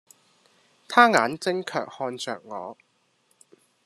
[0.89, 2.75] 他眼睛卻看着我。